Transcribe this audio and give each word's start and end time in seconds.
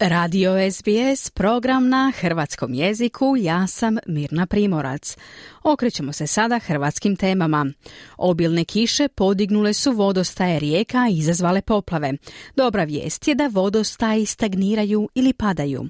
Radio 0.00 0.52
SBS, 0.70 1.30
program 1.30 1.88
na 1.88 2.12
hrvatskom 2.20 2.74
jeziku, 2.74 3.36
ja 3.38 3.66
sam 3.66 3.96
Mirna 4.06 4.46
Primorac. 4.46 5.16
Okrećemo 5.62 6.12
se 6.12 6.26
sada 6.26 6.58
hrvatskim 6.58 7.16
temama. 7.16 7.66
Obilne 8.16 8.64
kiše 8.64 9.08
podignule 9.08 9.72
su 9.72 9.92
vodostaje 9.92 10.58
rijeka 10.58 11.08
i 11.10 11.18
izazvale 11.18 11.62
poplave. 11.62 12.12
Dobra 12.56 12.84
vijest 12.84 13.28
je 13.28 13.34
da 13.34 13.46
vodostaji 13.52 14.26
stagniraju 14.26 15.08
ili 15.14 15.32
padaju. 15.32 15.88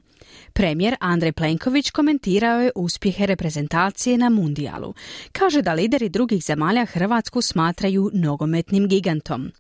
Premijer 0.53 0.97
Andrej 1.01 1.33
Plenković 1.33 1.91
komentirao 1.91 2.61
je 2.61 2.71
uspjehe 2.75 3.27
reprezentacije 3.27 4.19
na 4.19 4.29
mundijalu. 4.29 4.95
Kaže 5.33 5.63
da 5.63 5.73
lideri 5.73 6.09
drugih 6.09 6.45
zemalja 6.45 6.85
Hrvatsku 6.85 7.41
smatraju 7.43 8.11
nogometnim 8.15 8.89
gigantom. 8.89 9.53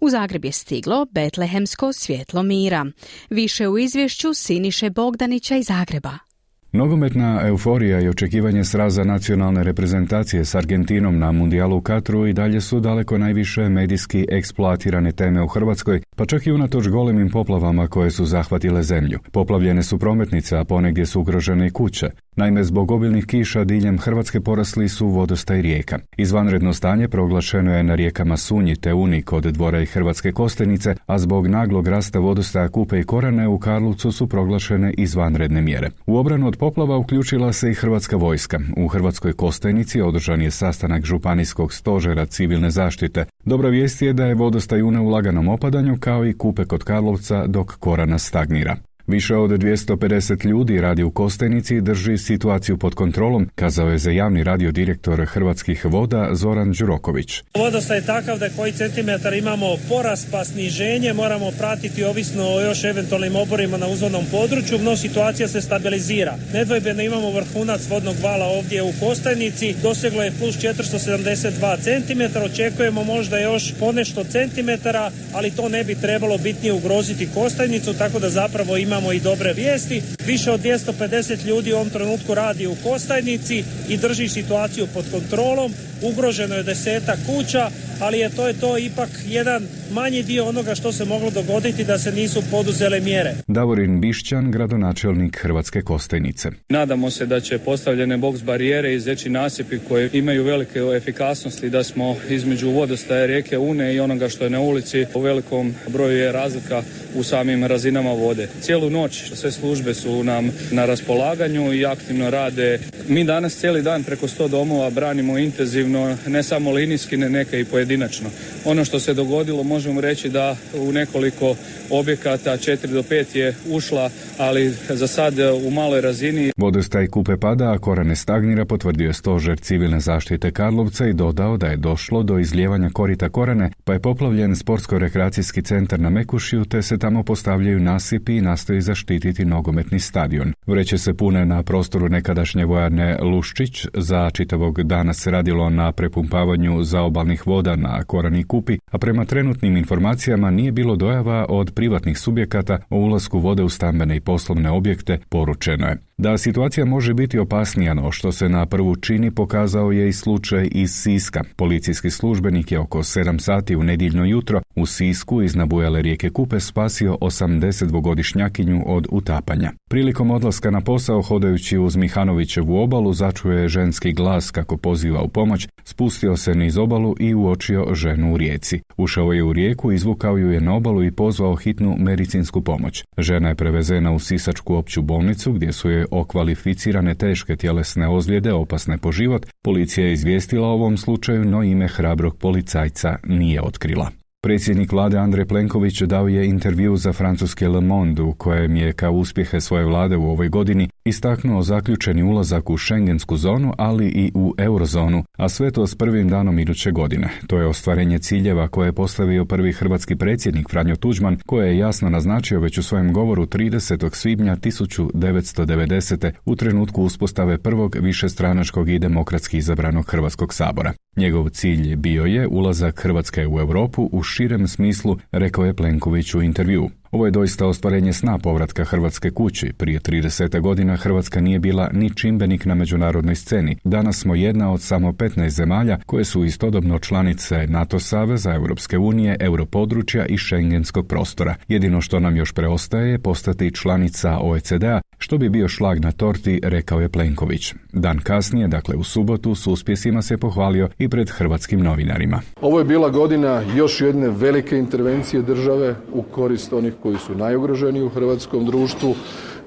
U 0.00 0.10
Zagreb 0.10 0.44
je 0.44 0.52
stiglo 0.52 1.06
Betlehemsko 1.10 1.92
svjetlo 1.92 2.42
mira. 2.42 2.86
Više 3.30 3.68
u 3.68 3.78
izvješću 3.92 4.34
Siniše 4.34 4.90
Bogdanića 4.90 5.56
iz 5.56 5.66
Zagreba. 5.66 6.31
Nogometna 6.74 7.40
euforija 7.46 8.00
i 8.00 8.08
očekivanje 8.08 8.64
sraza 8.64 9.04
nacionalne 9.04 9.62
reprezentacije 9.64 10.44
s 10.44 10.54
Argentinom 10.54 11.18
na 11.18 11.32
mundijalu 11.32 11.76
u 11.76 11.80
Katru 11.80 12.26
i 12.26 12.32
dalje 12.32 12.60
su 12.60 12.80
daleko 12.80 13.18
najviše 13.18 13.68
medijski 13.68 14.26
eksploatirane 14.30 15.12
teme 15.12 15.42
u 15.42 15.46
Hrvatskoj, 15.46 16.00
pa 16.16 16.26
čak 16.26 16.46
i 16.46 16.52
unatoč 16.52 16.88
golemim 16.88 17.30
poplavama 17.30 17.86
koje 17.86 18.10
su 18.10 18.24
zahvatile 18.24 18.82
zemlju. 18.82 19.18
Poplavljene 19.32 19.82
su 19.82 19.98
prometnice, 19.98 20.56
a 20.56 20.64
ponegdje 20.64 21.06
su 21.06 21.20
ugrožene 21.20 21.66
i 21.66 21.70
kuće. 21.70 22.10
Naime, 22.36 22.64
zbog 22.64 22.90
obilnih 22.90 23.26
kiša 23.26 23.64
diljem 23.64 23.98
Hrvatske 23.98 24.40
porasli 24.40 24.88
su 24.88 25.06
vodostaj 25.06 25.62
rijeka. 25.62 25.98
Izvanredno 26.16 26.72
stanje 26.72 27.08
proglašeno 27.08 27.76
je 27.76 27.82
na 27.82 27.94
rijekama 27.94 28.36
Sunji 28.36 28.76
te 28.76 28.94
Uni 28.94 29.22
kod 29.22 29.44
dvora 29.44 29.80
i 29.80 29.86
Hrvatske 29.86 30.32
Kostenice, 30.32 30.94
a 31.06 31.18
zbog 31.18 31.46
naglog 31.46 31.88
rasta 31.88 32.18
vodostaja 32.18 32.68
Kupe 32.68 33.00
i 33.00 33.04
Korane 33.04 33.48
u 33.48 33.58
Karlovcu 33.58 34.12
su 34.12 34.26
proglašene 34.26 34.94
izvanredne 34.98 35.60
mjere. 35.60 35.90
U 36.06 36.16
obranu 36.16 36.48
od 36.48 36.56
poplava 36.62 36.96
uključila 36.96 37.52
se 37.52 37.70
i 37.70 37.74
Hrvatska 37.74 38.16
vojska. 38.16 38.60
U 38.76 38.88
Hrvatskoj 38.88 39.32
Kostajnici 39.32 40.00
održan 40.00 40.42
je 40.42 40.50
sastanak 40.50 41.04
Županijskog 41.04 41.72
stožera 41.72 42.26
civilne 42.26 42.70
zaštite. 42.70 43.24
Dobra 43.44 43.68
vijest 43.68 44.02
je 44.02 44.12
da 44.12 44.24
je 44.24 44.34
vodostaj 44.34 44.82
u 44.82 44.90
laganom 44.90 45.48
opadanju 45.48 45.96
kao 46.00 46.26
i 46.26 46.32
Kupe 46.32 46.64
kod 46.64 46.84
Karlovca 46.84 47.46
dok 47.46 47.76
Korana 47.76 48.18
stagnira. 48.18 48.76
Više 49.06 49.36
od 49.36 49.50
250 49.50 50.46
ljudi 50.46 50.80
radi 50.80 51.02
u 51.02 51.10
Kostajnici 51.10 51.76
i 51.76 51.80
drži 51.80 52.18
situaciju 52.18 52.78
pod 52.78 52.94
kontrolom, 52.94 53.48
kazao 53.54 53.90
je 53.90 53.98
za 53.98 54.10
javni 54.10 54.44
radio 54.44 54.72
direktor 54.72 55.24
Hrvatskih 55.26 55.84
voda 55.84 56.28
Zoran 56.32 56.72
Đuroković. 56.72 57.42
Vodostaj 57.54 57.96
je 57.96 58.06
takav 58.06 58.38
da 58.38 58.48
koji 58.56 58.72
centimetar 58.72 59.34
imamo 59.34 59.76
porast 59.88 60.28
pa 60.30 60.44
sniženje, 60.44 61.12
moramo 61.12 61.50
pratiti 61.58 62.04
ovisno 62.04 62.44
o 62.44 62.60
još 62.60 62.84
eventualnim 62.84 63.36
oborima 63.36 63.76
na 63.76 63.86
uzvodnom 63.86 64.24
području, 64.30 64.78
no 64.78 64.96
situacija 64.96 65.48
se 65.48 65.60
stabilizira. 65.60 66.34
Nedvojbeno 66.52 67.02
imamo 67.02 67.30
vrhunac 67.30 67.80
vodnog 67.88 68.16
vala 68.22 68.46
ovdje 68.46 68.82
u 68.82 68.92
Kostajnici, 69.00 69.74
doseglo 69.82 70.22
je 70.22 70.32
plus 70.38 70.56
472 70.56 71.76
cm, 71.82 72.38
očekujemo 72.44 73.04
možda 73.04 73.38
još 73.38 73.74
ponešto 73.80 74.24
centimetara, 74.24 75.10
ali 75.34 75.50
to 75.50 75.68
ne 75.68 75.84
bi 75.84 75.94
trebalo 75.94 76.38
bitnije 76.38 76.72
ugroziti 76.72 77.28
Kostajnicu, 77.34 77.94
tako 77.94 78.18
da 78.18 78.30
zapravo 78.30 78.76
imamo 78.76 78.91
imamo 78.92 79.12
i 79.12 79.20
dobre 79.20 79.52
vijesti. 79.52 80.02
Više 80.26 80.50
od 80.50 80.60
250 80.60 81.46
ljudi 81.46 81.72
u 81.72 81.76
ovom 81.76 81.90
trenutku 81.90 82.34
radi 82.34 82.66
u 82.66 82.76
Kostajnici 82.82 83.64
i 83.88 83.96
drži 83.96 84.28
situaciju 84.28 84.86
pod 84.94 85.04
kontrolom. 85.12 85.74
Ugroženo 86.02 86.54
je 86.54 86.62
deseta 86.62 87.16
kuća, 87.26 87.70
ali 88.00 88.18
je 88.18 88.30
to 88.30 88.48
je 88.48 88.54
to 88.60 88.78
ipak 88.78 89.08
jedan 89.26 89.62
manji 89.92 90.22
dio 90.22 90.44
onoga 90.44 90.74
što 90.74 90.92
se 90.92 91.04
moglo 91.04 91.30
dogoditi 91.30 91.84
da 91.84 91.98
se 91.98 92.12
nisu 92.12 92.42
poduzele 92.50 93.00
mjere. 93.00 93.34
Davorin 93.46 94.00
Bišćan, 94.00 94.50
gradonačelnik 94.50 95.36
Hrvatske 95.36 95.82
Kostajnice. 95.82 96.48
Nadamo 96.68 97.10
se 97.10 97.26
da 97.26 97.40
će 97.40 97.58
postavljene 97.58 98.16
boks 98.16 98.42
barijere 98.42 98.94
i 98.94 99.00
zeći 99.00 99.30
nasipi 99.30 99.78
koje 99.88 100.10
imaju 100.12 100.44
velike 100.44 100.78
efikasnosti 100.96 101.70
da 101.70 101.84
smo 101.84 102.16
između 102.30 102.70
vodostaje 102.70 103.26
rijeke 103.26 103.58
Une 103.58 103.94
i 103.94 104.00
onoga 104.00 104.28
što 104.28 104.44
je 104.44 104.50
na 104.50 104.60
ulici 104.60 105.06
u 105.14 105.20
velikom 105.20 105.74
broju 105.88 106.18
je 106.18 106.32
razlika 106.32 106.82
u 107.14 107.22
samim 107.22 107.64
razinama 107.64 108.12
vode. 108.12 108.48
Cijelu 108.60 108.90
noć 108.90 109.32
sve 109.34 109.52
službe 109.52 109.94
su 109.94 110.24
nam 110.24 110.50
na 110.70 110.86
raspolaganju 110.86 111.72
i 111.74 111.86
aktivno 111.86 112.30
rade. 112.30 112.78
Mi 113.08 113.24
danas 113.24 113.56
cijeli 113.56 113.82
dan 113.82 114.04
preko 114.04 114.26
100 114.26 114.48
domova 114.48 114.90
branimo 114.90 115.38
intenzivno, 115.38 115.91
ne 116.26 116.42
samo 116.42 116.70
linijski, 116.70 117.16
ne 117.16 117.30
neke 117.30 117.60
i 117.60 117.64
pojedinačno. 117.64 118.30
Ono 118.64 118.84
što 118.84 119.00
se 119.00 119.14
dogodilo 119.14 119.62
možemo 119.62 120.00
reći 120.00 120.28
da 120.28 120.56
u 120.74 120.92
nekoliko 120.92 121.56
objekata 121.90 122.56
4 122.56 122.86
do 122.86 123.02
5 123.02 123.36
je 123.36 123.54
ušla, 123.70 124.10
ali 124.38 124.74
za 124.88 125.06
sad 125.06 125.34
u 125.66 125.70
maloj 125.70 126.00
razini. 126.00 126.52
Vodostaj 126.56 127.06
kupe 127.06 127.36
pada, 127.36 127.72
a 127.72 127.78
korane 127.78 128.16
stagnira, 128.16 128.64
potvrdio 128.64 129.06
je 129.06 129.12
stožer 129.12 129.58
civilne 129.58 130.00
zaštite 130.00 130.50
Karlovca 130.50 131.06
i 131.06 131.12
dodao 131.12 131.56
da 131.56 131.66
je 131.66 131.76
došlo 131.76 132.22
do 132.22 132.38
izljevanja 132.38 132.90
korita 132.92 133.28
korane, 133.28 133.70
pa 133.84 133.92
je 133.92 134.00
poplavljen 134.00 134.56
sportsko-rekreacijski 134.56 135.62
centar 135.62 136.00
na 136.00 136.10
Mekušiju, 136.10 136.64
te 136.64 136.82
se 136.82 136.98
tamo 136.98 137.22
postavljaju 137.22 137.80
nasipi 137.80 138.36
i 138.36 138.40
nastoji 138.40 138.80
zaštititi 138.80 139.44
nogometni 139.44 140.00
stadion. 140.00 140.52
Vreće 140.66 140.98
se 140.98 141.14
pune 141.14 141.46
na 141.46 141.62
prostoru 141.62 142.08
nekadašnje 142.08 142.64
vojarne 142.64 143.18
Luščić, 143.22 143.86
za 143.94 144.30
čitavog 144.30 144.82
dana 144.82 145.12
se 145.12 145.30
radilo 145.30 145.70
na 145.70 145.81
prepumpavanju 145.92 146.82
zaobalnih 146.82 147.46
voda 147.46 147.76
na 147.76 148.04
Korani 148.04 148.44
Kupi, 148.44 148.78
a 148.90 148.98
prema 148.98 149.24
trenutnim 149.24 149.76
informacijama 149.76 150.50
nije 150.50 150.72
bilo 150.72 150.96
dojava 150.96 151.46
od 151.48 151.72
privatnih 151.74 152.18
subjekata 152.18 152.78
o 152.90 152.96
ulasku 152.96 153.38
vode 153.38 153.62
u 153.62 153.68
stambene 153.68 154.16
i 154.16 154.20
poslovne 154.20 154.70
objekte, 154.70 155.18
poručeno 155.28 155.86
je. 155.86 155.98
Da 156.22 156.38
situacija 156.38 156.84
može 156.84 157.14
biti 157.14 157.38
opasnija 157.38 157.94
no 157.94 158.12
što 158.12 158.32
se 158.32 158.48
na 158.48 158.66
prvu 158.66 158.96
čini 158.96 159.30
pokazao 159.30 159.92
je 159.92 160.08
i 160.08 160.12
slučaj 160.12 160.68
iz 160.72 160.90
Siska. 160.90 161.44
Policijski 161.56 162.10
službenik 162.10 162.72
je 162.72 162.78
oko 162.78 162.98
7 162.98 163.38
sati 163.38 163.76
u 163.76 163.82
nedjeljno 163.82 164.24
jutro 164.24 164.60
u 164.76 164.86
Sisku 164.86 165.42
iz 165.42 165.56
nabujale 165.56 166.02
rijeke 166.02 166.30
Kupe 166.30 166.60
spasio 166.60 167.18
82-godišnjakinju 167.20 168.82
od 168.86 169.06
utapanja. 169.10 169.72
Prilikom 169.90 170.30
odlaska 170.30 170.70
na 170.70 170.80
posao 170.80 171.22
hodajući 171.22 171.78
uz 171.78 171.96
Mihanovićevu 171.96 172.82
obalu 172.82 173.12
začuje 173.12 173.68
ženski 173.68 174.12
glas 174.12 174.50
kako 174.50 174.76
poziva 174.76 175.22
u 175.22 175.28
pomoć, 175.28 175.68
spustio 175.84 176.36
se 176.36 176.54
niz 176.54 176.78
obalu 176.78 177.16
i 177.20 177.34
uočio 177.34 177.94
ženu 177.94 178.34
u 178.34 178.36
rijeci. 178.36 178.80
Ušao 178.96 179.32
je 179.32 179.42
u 179.42 179.52
rijeku, 179.52 179.92
izvukao 179.92 180.36
ju 180.36 180.52
je 180.52 180.60
na 180.60 180.74
obalu 180.74 181.04
i 181.04 181.12
pozvao 181.12 181.56
hitnu 181.56 181.96
medicinsku 181.98 182.60
pomoć. 182.60 183.04
Žena 183.18 183.48
je 183.48 183.54
prevezena 183.54 184.12
u 184.12 184.18
Sisačku 184.18 184.74
opću 184.74 185.02
bolnicu 185.02 185.52
gdje 185.52 185.72
su 185.72 185.90
je 185.90 186.06
okvalificirane 186.12 187.14
teške 187.14 187.56
tjelesne 187.56 188.08
ozljede 188.08 188.52
opasne 188.52 188.98
po 188.98 189.12
život, 189.12 189.46
policija 189.64 190.06
je 190.06 190.12
izvijestila 190.12 190.68
o 190.68 190.72
ovom 190.72 190.96
slučaju, 190.96 191.44
no 191.44 191.62
ime 191.62 191.88
hrabrog 191.88 192.38
policajca 192.38 193.16
nije 193.24 193.62
otkrila. 193.62 194.21
Predsjednik 194.44 194.92
vlade 194.92 195.18
Andrej 195.18 195.44
Plenković 195.44 196.02
dao 196.02 196.28
je 196.28 196.46
intervju 196.46 196.96
za 196.96 197.12
francuske 197.12 197.68
Le 197.68 197.80
Monde 197.80 198.22
u 198.22 198.32
kojem 198.32 198.76
je 198.76 198.92
kao 198.92 199.12
uspjehe 199.12 199.60
svoje 199.60 199.84
vlade 199.84 200.16
u 200.16 200.30
ovoj 200.30 200.48
godini 200.48 200.88
istaknuo 201.04 201.62
zaključeni 201.62 202.22
ulazak 202.22 202.70
u 202.70 202.76
šengensku 202.76 203.36
zonu, 203.36 203.72
ali 203.78 204.06
i 204.06 204.32
u 204.34 204.54
eurozonu, 204.58 205.24
a 205.38 205.48
sve 205.48 205.70
to 205.70 205.86
s 205.86 205.94
prvim 205.94 206.28
danom 206.28 206.58
iduće 206.58 206.90
godine. 206.90 207.28
To 207.46 207.58
je 207.58 207.66
ostvarenje 207.66 208.18
ciljeva 208.18 208.68
koje 208.68 208.88
je 208.88 208.92
postavio 208.92 209.44
prvi 209.44 209.72
hrvatski 209.72 210.16
predsjednik 210.16 210.70
Franjo 210.70 210.96
Tuđman, 210.96 211.38
koje 211.46 211.68
je 211.68 211.78
jasno 211.78 212.10
naznačio 212.10 212.60
već 212.60 212.78
u 212.78 212.82
svojem 212.82 213.12
govoru 213.12 213.46
30. 213.46 214.14
svibnja 214.14 214.56
1990. 214.56 216.32
u 216.44 216.56
trenutku 216.56 217.02
uspostave 217.02 217.58
prvog 217.58 217.96
višestranačkog 218.00 218.88
i 218.88 218.98
demokratski 218.98 219.58
izabranog 219.58 220.10
Hrvatskog 220.10 220.54
sabora. 220.54 220.92
Njegov 221.16 221.48
cilj 221.48 221.96
bio 221.96 222.24
je 222.24 222.48
ulazak 222.48 223.00
Hrvatske 223.00 223.46
u 223.46 223.60
Europu 223.60 224.08
u 224.12 224.22
širem 224.32 224.68
smislu, 224.68 225.18
rekao 225.32 225.64
je 225.64 225.74
Plenković 225.74 226.34
u 226.34 226.42
intervju. 226.42 226.90
Ovo 227.12 227.26
je 227.26 227.30
doista 227.30 227.66
ostvarenje 227.66 228.12
sna 228.12 228.38
povratka 228.38 228.84
Hrvatske 228.84 229.30
kući. 229.30 229.72
Prije 229.78 230.00
30 230.00 230.60
godina 230.60 230.96
Hrvatska 230.96 231.40
nije 231.40 231.58
bila 231.58 231.90
ni 231.92 232.14
čimbenik 232.14 232.64
na 232.64 232.74
međunarodnoj 232.74 233.34
sceni. 233.34 233.76
Danas 233.84 234.16
smo 234.16 234.34
jedna 234.34 234.72
od 234.72 234.82
samo 234.82 235.12
15 235.12 235.48
zemalja 235.48 235.98
koje 236.06 236.24
su 236.24 236.44
istodobno 236.44 236.98
članice 236.98 237.66
NATO 237.66 237.98
saveza, 237.98 238.54
Europske 238.54 238.98
unije, 238.98 239.36
europodručja 239.40 240.26
i 240.26 240.36
šengenskog 240.36 241.06
prostora. 241.06 241.54
Jedino 241.68 242.00
što 242.00 242.20
nam 242.20 242.36
još 242.36 242.52
preostaje 242.52 243.10
je 243.10 243.18
postati 243.18 243.74
članica 243.74 244.38
OECD-a, 244.40 245.00
što 245.18 245.38
bi 245.38 245.48
bio 245.48 245.68
šlag 245.68 245.98
na 245.98 246.12
torti, 246.12 246.60
rekao 246.62 247.00
je 247.00 247.08
Plenković. 247.08 247.74
Dan 247.92 248.18
kasnije, 248.18 248.68
dakle 248.68 248.96
u 248.96 249.04
subotu, 249.04 249.54
s 249.54 249.66
uspjesima 249.66 250.22
se 250.22 250.38
pohvalio 250.38 250.88
i 250.98 251.08
pred 251.08 251.30
hrvatskim 251.30 251.80
novinarima. 251.80 252.40
Ovo 252.60 252.78
je 252.78 252.84
bila 252.84 253.10
godina 253.10 253.62
još 253.76 254.00
jedne 254.00 254.28
velike 254.28 254.78
intervencije 254.78 255.42
države 255.42 255.94
u 256.12 256.22
korist 256.22 256.72
onih 256.72 256.92
koji 257.02 257.16
su 257.18 257.34
najugroženiji 257.34 258.02
u 258.02 258.08
hrvatskom 258.08 258.66
društvu. 258.66 259.14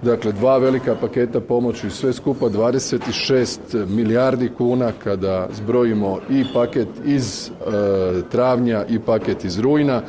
Dakle, 0.01 0.31
dva 0.31 0.57
velika 0.57 0.95
paketa 0.95 1.39
pomoći, 1.39 1.89
sve 1.89 2.13
skupa 2.13 2.45
26 2.45 3.85
milijardi 3.89 4.49
kuna 4.57 4.91
kada 5.03 5.47
zbrojimo 5.53 6.19
i 6.29 6.43
paket 6.53 6.87
iz 7.05 7.47
e, 7.47 7.51
travnja 8.31 8.85
i 8.89 8.99
paket 8.99 9.45
iz 9.45 9.59
rujna 9.59 10.01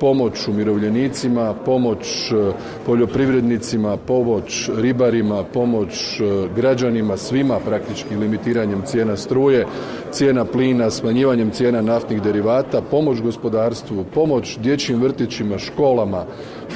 pomoć 0.00 0.48
umirovljenicima, 0.48 1.54
pomoć 1.64 2.32
e, 2.32 2.52
poljoprivrednicima, 2.86 3.96
pomoć 3.96 4.70
ribarima, 4.76 5.44
pomoć 5.44 6.20
e, 6.20 6.24
građanima, 6.56 7.16
svima 7.16 7.58
praktički 7.66 8.16
limitiranjem 8.16 8.82
cijena 8.86 9.16
struje, 9.16 9.66
cijena 10.10 10.44
plina, 10.44 10.90
smanjivanjem 10.90 11.50
cijena 11.50 11.82
naftnih 11.82 12.22
derivata, 12.22 12.82
pomoć 12.90 13.20
gospodarstvu, 13.20 14.04
pomoć 14.14 14.58
dječjim 14.58 15.02
vrtićima, 15.02 15.58
školama, 15.58 16.24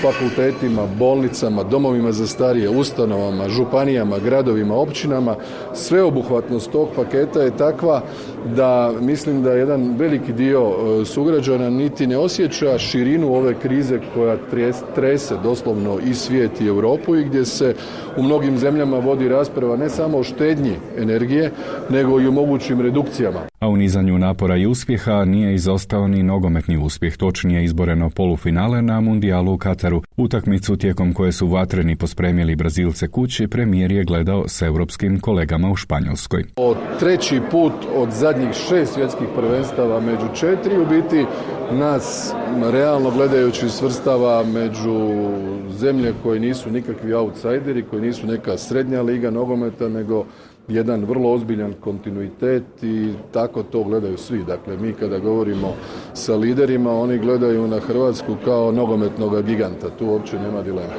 fakultetima, 0.03 0.87
bolnicama, 0.99 1.63
domovima 1.63 2.13
za 2.13 2.27
starije, 2.27 2.69
ustanovama, 2.69 3.49
županijama, 3.49 4.19
gradovima, 4.19 4.75
općinama. 4.75 5.37
Sveobuhvatnost 5.75 6.71
tog 6.71 6.89
paketa 6.97 7.43
je 7.43 7.57
takva 7.57 8.03
da 8.57 8.93
mislim 9.01 9.43
da 9.43 9.53
jedan 9.53 9.95
veliki 9.99 10.33
dio 10.33 10.61
e, 10.61 11.05
sugrađana 11.05 11.71
niti 11.71 12.07
ne 12.07 12.19
osjeća 12.19 12.79
širinu 12.79 13.35
ove 13.35 13.55
krize 13.55 14.01
koja 14.15 14.37
trese 14.95 15.35
doslovno 15.43 15.99
i 16.11 16.15
svijet 16.15 16.61
i 16.61 16.67
Europu 16.67 17.17
i 17.17 17.25
gdje 17.25 17.45
se 17.45 17.75
u 18.17 18.23
mnogim 18.23 18.59
zemljama 18.59 18.99
vodi 18.99 19.29
rasprava 19.29 19.77
ne 19.77 19.89
samo 19.89 20.19
o 20.19 20.23
štednji 20.23 20.77
energije, 20.99 21.51
nego 21.91 22.21
i 22.21 22.27
o 22.27 22.33
mogućim 22.33 22.81
redukcijama. 22.81 23.54
A 23.65 23.69
u 23.69 23.77
nizanju 23.77 24.19
napora 24.19 24.57
i 24.57 24.67
uspjeha 24.67 25.25
nije 25.25 25.55
izostao 25.55 26.09
ni 26.09 26.23
nogometni 26.23 26.77
uspjeh, 26.77 27.17
točnije 27.17 27.65
izboreno 27.65 28.11
polufinale 28.11 28.83
na 28.83 29.01
mundijalu 29.01 29.53
u 29.53 29.59
Kataru. 29.59 30.03
Utakmicu 30.17 30.77
tijekom 30.77 31.13
koje 31.13 31.33
su 31.33 31.47
vatreni 31.47 31.97
pospremili 31.97 32.57
Brazilce 32.57 33.09
kući, 33.09 33.49
premijer 33.49 33.93
je 33.93 34.05
gledao 34.05 34.49
s 34.49 34.63
europskim 34.63 35.21
kolegama 35.21 35.71
u 35.71 35.77
Španjolskoj. 35.77 36.45
O 36.57 36.77
treći 37.01 37.41
put 37.51 37.73
od 37.97 38.11
zadnjih 38.11 38.53
šest 38.69 38.95
svjetskih 38.95 39.29
prvenstava 39.37 40.01
među 40.01 40.27
četiri 40.35 40.79
u 40.79 40.87
biti 40.87 41.27
nas 41.73 42.35
realno 42.73 43.11
gledajući 43.11 43.69
svrstava 43.69 44.45
među 44.45 45.31
zemlje 45.71 46.15
koje 46.23 46.41
nisu 46.41 46.71
nikakvi 46.71 47.13
outsideri, 47.13 47.83
koji 47.83 48.03
nisu 48.03 48.27
neka 48.27 48.57
srednja 48.57 49.03
liga 49.03 49.31
nogometa, 49.31 49.89
nego 49.89 50.25
jedan 50.69 51.05
vrlo 51.05 51.33
ozbiljan 51.33 51.73
kontinuitet 51.81 52.83
i 52.83 53.13
tako 53.33 53.63
to 53.63 53.83
gledaju 53.83 54.19
svi. 54.19 54.45
Dakle, 54.45 54.77
mi 54.77 54.93
kada 54.93 55.19
govorimo 55.19 55.75
sa 56.15 56.37
liderima, 56.37 56.93
oni 56.93 57.19
gledaju 57.19 57.67
na 57.67 57.81
Hrvatsku 57.81 58.37
kao 58.45 58.73
nogometnog 58.73 59.43
giganta. 59.43 59.91
Tu 59.99 60.07
uopće 60.07 60.39
nema 60.39 60.63
dilema. 60.63 60.95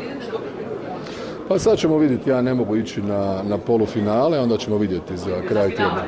Pa 1.47 1.59
sad 1.59 1.77
ćemo 1.77 1.97
vidjeti, 1.97 2.29
ja 2.29 2.41
ne 2.41 2.53
mogu 2.53 2.75
ići 2.75 3.01
na, 3.01 3.43
na 3.43 3.57
polufinale, 3.57 4.39
onda 4.39 4.57
ćemo 4.57 4.77
vidjeti 4.77 5.17
za 5.17 5.41
kraj 5.47 5.67
tjedna. 5.67 6.03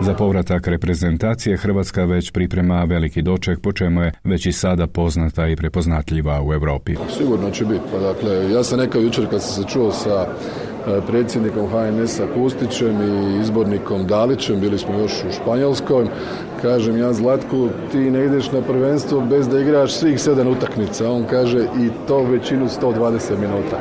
Za 0.00 0.14
povratak 0.14 0.66
reprezentacije 0.66 1.56
Hrvatska 1.56 2.04
već 2.04 2.30
priprema 2.30 2.84
veliki 2.84 3.22
doček, 3.22 3.60
po 3.60 3.72
čemu 3.72 4.02
je 4.02 4.12
već 4.24 4.46
i 4.46 4.52
sada 4.52 4.86
poznata 4.86 5.48
i 5.48 5.56
prepoznatljiva 5.56 6.42
u 6.42 6.52
Europi. 6.52 6.96
Sigurno 7.18 7.50
će 7.50 7.64
biti. 7.64 7.84
Pa 7.92 7.98
dakle, 7.98 8.52
ja 8.52 8.62
sam 8.64 8.80
rekao 8.80 9.00
jučer 9.00 9.26
kad 9.30 9.42
sam 9.42 9.62
se 9.62 9.70
čuo 9.70 9.92
sa 9.92 10.26
predsjednikom 11.06 11.66
HNS-a 11.66 12.26
Kustićem 12.34 12.96
i 13.02 13.40
izbornikom 13.40 14.06
Dalićem, 14.06 14.60
bili 14.60 14.78
smo 14.78 14.98
još 14.98 15.12
u 15.28 15.32
Španjolskoj. 15.32 16.06
Kažem 16.62 16.96
ja 16.96 17.12
Zlatku, 17.12 17.68
ti 17.92 17.98
ne 17.98 18.24
ideš 18.24 18.52
na 18.52 18.60
prvenstvo 18.60 19.20
bez 19.20 19.48
da 19.48 19.60
igraš 19.60 19.92
svih 19.92 20.20
sedam 20.20 20.48
utakmica. 20.48 21.10
On 21.10 21.24
kaže 21.30 21.58
i 21.58 21.88
to 22.08 22.24
većinu 22.24 22.66
120 22.82 23.38
minuta. 23.40 23.78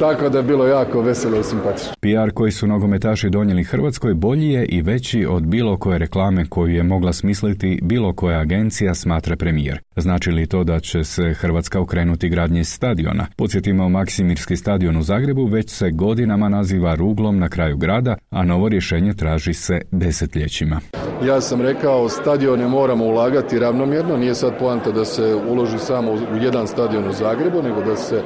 Tako 0.00 0.28
da 0.28 0.38
je 0.38 0.44
bilo 0.44 0.66
jako 0.66 1.00
veselo 1.00 1.40
i 1.40 1.42
simpatično. 1.42 1.92
PR 2.00 2.32
koji 2.34 2.52
su 2.52 2.66
nogometaši 2.66 3.30
donijeli 3.30 3.64
Hrvatskoj 3.64 4.14
bolji 4.14 4.48
je 4.48 4.66
i 4.66 4.82
veći 4.82 5.26
od 5.26 5.46
bilo 5.46 5.76
koje 5.76 5.98
reklame 5.98 6.46
koju 6.48 6.74
je 6.74 6.82
mogla 6.82 7.12
smisliti 7.12 7.78
bilo 7.82 8.12
koja 8.12 8.40
agencija 8.40 8.94
smatra 8.94 9.36
premijer. 9.36 9.80
Znači 9.96 10.30
li 10.30 10.46
to 10.46 10.64
da 10.64 10.80
će 10.80 11.04
se 11.04 11.34
Hrvatska 11.34 11.80
okrenuti 11.80 12.28
gradnji 12.28 12.64
stadiona? 12.64 13.26
Podsjetimo, 13.36 13.88
Maksimirski 13.88 14.56
stadion 14.56 14.96
u 14.96 15.02
Zagrebu 15.02 15.46
već 15.46 15.70
se 15.70 15.90
godinama 15.90 16.48
naziva 16.48 16.94
ruglom 16.94 17.38
na 17.38 17.48
kraju 17.48 17.76
grada, 17.76 18.16
a 18.30 18.44
novo 18.44 18.68
rješenje 18.68 19.14
traži 19.14 19.54
se 19.54 19.80
desetljećima. 19.90 20.80
Ja 21.22 21.40
sam 21.40 21.60
rekao, 21.60 22.08
stadione 22.08 22.68
moramo 22.68 23.04
ulagati 23.04 23.58
ravnomjerno, 23.58 24.16
nije 24.16 24.34
sad 24.34 24.58
poanta 24.58 24.90
da 24.90 25.04
se 25.04 25.34
uloži 25.48 25.78
samo 25.78 26.12
u 26.12 26.36
jedan 26.40 26.66
stadion 26.66 27.08
u 27.08 27.12
Zagrebu, 27.12 27.62
nego 27.62 27.82
da 27.82 27.96
se 27.96 28.22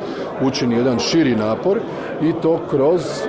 učini 0.47 0.77
jedan 0.77 0.99
širi 0.99 1.37
napor 1.37 1.79
i 2.23 2.33
to 2.43 2.61
kroz 2.71 3.03
e, 3.03 3.27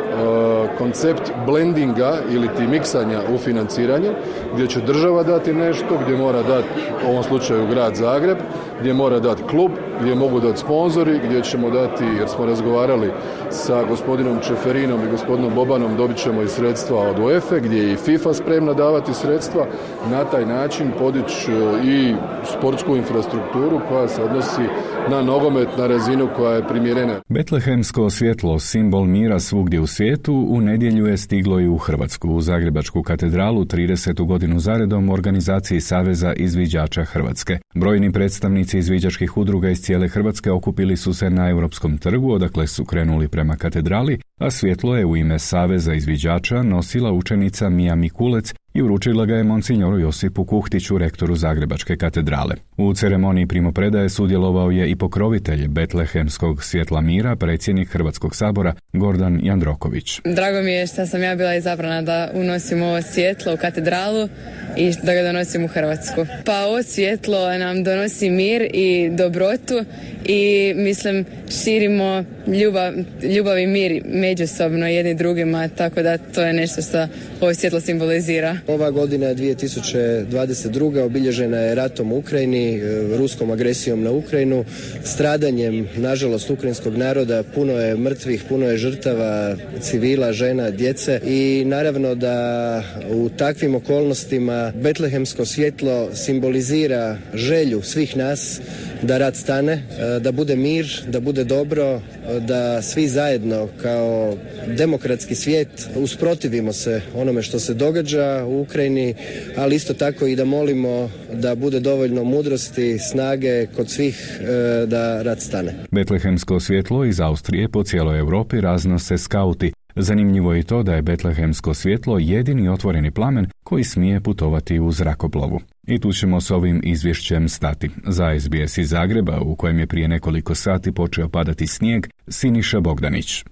koncept 0.77 1.31
blendinga 1.45 2.17
ili 2.31 2.47
ti 2.57 2.67
miksanja 2.67 3.19
u 3.35 3.37
financiranju, 3.37 4.09
gdje 4.53 4.67
će 4.67 4.81
država 4.81 5.23
dati 5.23 5.53
nešto, 5.53 5.99
gdje 6.03 6.17
mora 6.17 6.43
dati, 6.43 6.67
u 7.07 7.11
ovom 7.11 7.23
slučaju 7.23 7.67
grad 7.67 7.95
Zagreb, 7.95 8.37
gdje 8.79 8.93
mora 8.93 9.19
dati 9.19 9.43
klub, 9.43 9.71
gdje 10.01 10.15
mogu 10.15 10.39
dati 10.39 10.59
sponzori, 10.59 11.19
gdje 11.25 11.41
ćemo 11.41 11.69
dati, 11.69 12.03
jer 12.19 12.29
smo 12.29 12.45
razgovarali 12.45 13.11
sa 13.49 13.83
gospodinom 13.83 14.39
Čeferinom 14.47 15.03
i 15.03 15.11
gospodinom 15.11 15.55
Bobanom, 15.55 15.97
dobit 15.97 16.17
ćemo 16.17 16.41
i 16.41 16.47
sredstva 16.47 17.09
od 17.09 17.19
UEFA, 17.19 17.59
gdje 17.59 17.77
je 17.77 17.93
i 17.93 17.95
FIFA 17.95 18.33
spremna 18.33 18.73
davati 18.73 19.13
sredstva, 19.13 19.65
na 20.11 20.25
taj 20.25 20.45
način 20.45 20.91
podići 20.99 21.51
e, 21.51 21.87
i 21.87 22.15
sportsku 22.45 22.95
infrastrukturu 22.95 23.81
koja 23.89 24.07
se 24.07 24.23
odnosi 24.23 24.61
na 25.09 25.21
nogomet 25.21 25.67
na 25.77 25.87
razinu 25.87 26.29
koja 26.35 26.55
je 26.55 26.67
primjerena. 26.67 27.21
Betlehemsko 27.29 28.09
svjetlo, 28.09 28.59
simbol 28.59 29.05
mira 29.05 29.39
svugdje 29.39 29.79
u 29.79 29.87
svijetu, 29.87 30.47
u 30.49 30.61
nedjelju 30.61 31.05
je 31.05 31.17
stiglo 31.17 31.59
i 31.59 31.67
u 31.67 31.77
Hrvatsku, 31.77 32.29
u 32.29 32.41
Zagrebačku 32.41 33.03
katedralu 33.03 33.65
30. 33.65 34.25
godinu 34.25 34.59
zaredom 34.59 35.09
organizaciji 35.09 35.81
Saveza 35.81 36.33
izviđača 36.33 37.03
Hrvatske. 37.03 37.59
Brojni 37.75 38.11
predstavnici 38.11 38.77
izviđačkih 38.77 39.37
udruga 39.37 39.69
iz 39.69 39.81
cijele 39.81 40.07
Hrvatske 40.07 40.51
okupili 40.51 40.97
su 40.97 41.13
se 41.13 41.29
na 41.29 41.49
Europskom 41.49 41.97
trgu, 41.97 42.31
odakle 42.31 42.67
su 42.67 42.85
krenuli 42.85 43.27
prema 43.27 43.55
katedrali, 43.55 44.19
a 44.39 44.51
svjetlo 44.51 44.95
je 44.95 45.05
u 45.05 45.17
ime 45.17 45.39
Saveza 45.39 45.93
izviđača 45.93 46.63
nosila 46.63 47.11
učenica 47.11 47.69
Mija 47.69 47.95
Mikulec 47.95 48.53
i 48.73 48.81
uručila 48.81 49.25
ga 49.25 49.35
je 49.35 49.43
monsignoru 49.43 49.99
Josipu 49.99 50.45
Kuhtiću, 50.45 50.97
rektoru 50.97 51.35
Zagrebačke 51.35 51.97
katedrale. 51.97 52.55
U 52.77 52.93
ceremoniji 52.93 53.47
primopredaje 53.47 54.09
sudjelovao 54.09 54.71
je 54.71 54.89
i 54.89 54.95
pokrovitelj 54.95 55.67
Betlehemskog 55.67 56.63
svjetla 56.63 57.01
mira, 57.01 57.35
predsjednik 57.35 57.89
Hrvatskog 57.89 58.35
sabora 58.35 58.73
Gordan 58.93 59.39
Jandroković. 59.43 60.19
Drago 60.35 60.61
mi 60.61 60.71
je 60.71 60.87
što 60.87 61.05
sam 61.05 61.23
ja 61.23 61.35
bila 61.35 61.55
izabrana 61.55 62.01
da 62.01 62.31
unosim 62.33 62.81
ovo 62.81 63.01
svjetlo 63.01 63.53
u 63.53 63.57
katedralu 63.57 64.29
i 64.77 64.93
da 65.03 65.13
ga 65.13 65.21
donosim 65.21 65.63
u 65.63 65.67
Hrvatsku. 65.67 66.25
Pa 66.45 66.65
ovo 66.65 66.83
svjetlo 66.83 67.57
nam 67.57 67.83
donosi 67.83 68.29
mir 68.29 68.69
i 68.73 69.09
dobrotu 69.17 69.85
i 70.25 70.73
mislim 70.75 71.25
širimo 71.63 72.23
ljubav, 72.47 72.93
ljubav 73.35 73.59
i 73.59 73.67
mir 73.67 74.01
međusobno 74.05 74.87
jedni 74.87 75.15
drugima, 75.15 75.67
tako 75.67 76.01
da 76.01 76.17
to 76.17 76.41
je 76.41 76.53
nešto 76.53 76.81
što 76.81 77.07
ovo 77.41 77.53
svjetlo 77.53 77.79
simbolizira. 77.79 78.57
Ova 78.67 78.91
godina 78.91 79.25
2022. 79.25 80.99
obilježena 80.99 81.57
je 81.57 81.75
ratom 81.75 82.11
u 82.11 82.17
Ukrajini, 82.17 82.77
e, 82.77 82.81
ruskom 83.17 83.51
agresijom 83.51 84.03
na 84.03 84.11
Ukrajinu, 84.11 84.65
stradanjem, 85.03 85.87
nažalost, 85.97 86.49
ukrajinskog 86.49 86.97
naroda, 86.97 87.43
puno 87.43 87.73
je 87.73 87.95
mrtvih, 87.95 88.43
puno 88.49 88.67
je 88.67 88.77
žrtava 88.77 89.55
civila, 89.81 90.33
žena, 90.33 90.71
djece 90.71 91.19
i 91.25 91.63
naravno 91.65 92.15
da 92.15 92.83
u 93.09 93.29
takvim 93.29 93.75
okolnostima 93.75 94.73
Betlehemsko 94.75 95.45
svjetlo 95.45 96.09
simbolizira 96.15 97.17
želju 97.33 97.81
svih 97.81 98.17
nas 98.17 98.61
da 99.03 99.17
rad 99.17 99.35
stane, 99.35 99.73
e, 99.73 100.19
da 100.19 100.31
bude 100.31 100.55
mir, 100.55 101.03
da 101.07 101.19
bude 101.19 101.43
dobro, 101.43 101.83
e, 101.83 102.01
da 102.39 102.81
svi 102.81 103.07
zajedno 103.07 103.67
kao 103.81 104.35
demokratski 104.77 105.35
svijet 105.35 105.89
usprotivimo 105.95 106.73
se 106.73 107.01
onome 107.15 107.41
što 107.41 107.59
se 107.59 107.73
događa 107.73 108.45
u 108.47 108.61
Ukrajini, 108.61 109.15
ali 109.57 109.75
isto 109.75 109.93
tako 109.93 110.27
i 110.27 110.35
da 110.35 110.45
molimo 110.45 111.09
da 111.33 111.55
bude 111.55 111.79
dovoljno 111.79 112.23
mudrosti, 112.23 112.99
snage 112.99 113.67
kod 113.75 113.89
svih 113.89 114.39
e, 114.41 114.85
da 114.85 115.21
rad 115.21 115.41
stane. 115.41 115.73
Betlehemsko 115.91 116.59
svjetlo 116.59 117.05
iz 117.05 117.19
Austrije 117.19 117.69
po 117.69 117.83
cijeloj 117.83 118.19
Europi 118.19 118.61
raznose 118.61 119.17
skauti. 119.17 119.73
Zanimljivo 119.95 120.53
je 120.53 120.63
to 120.63 120.83
da 120.83 120.95
je 120.95 121.01
Betlehemsko 121.01 121.73
svjetlo 121.73 122.19
jedini 122.19 122.69
otvoreni 122.69 123.11
plamen 123.11 123.47
koji 123.63 123.83
smije 123.83 124.21
putovati 124.21 124.79
u 124.79 124.91
zrakoplovu. 124.91 125.59
I 125.87 125.99
tu 125.99 126.13
ćemo 126.13 126.41
s 126.41 126.51
ovim 126.51 126.81
izvješćem 126.83 127.49
stati. 127.49 127.89
Za 128.07 128.39
SBS 128.39 128.77
iz 128.77 128.89
Zagreba, 128.89 129.39
u 129.41 129.55
kojem 129.55 129.79
je 129.79 129.87
prije 129.87 130.07
nekoliko 130.07 130.55
sati 130.55 130.91
počeo 130.91 131.29
padati 131.29 131.67
snijeg, 131.67 132.07
Siniša 132.27 132.79
Bogdanić. 132.79 133.45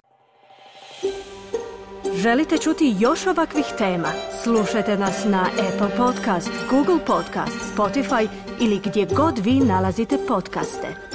Želite 2.22 2.58
čuti 2.58 2.94
još 2.98 3.26
ovakvih 3.26 3.64
tema? 3.78 4.08
Slušajte 4.42 4.96
nas 4.96 5.24
na 5.24 5.42
Apple 5.42 5.96
Podcast, 5.96 6.50
Google 6.70 7.06
Podcast, 7.06 7.76
Spotify 7.76 8.28
ili 8.60 8.80
gdje 8.84 9.06
god 9.16 9.38
vi 9.38 9.52
nalazite 9.52 10.16
podcaste. 10.28 11.11